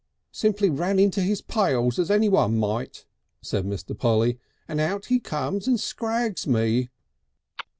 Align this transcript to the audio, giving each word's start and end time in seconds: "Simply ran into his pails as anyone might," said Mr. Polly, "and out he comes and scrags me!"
"Simply 0.31 0.71
ran 0.71 0.97
into 0.97 1.21
his 1.21 1.43
pails 1.43 1.99
as 1.99 2.09
anyone 2.09 2.57
might," 2.57 3.05
said 3.39 3.65
Mr. 3.65 3.95
Polly, 3.95 4.39
"and 4.67 4.79
out 4.79 5.05
he 5.05 5.19
comes 5.19 5.67
and 5.67 5.79
scrags 5.79 6.47
me!" 6.47 6.89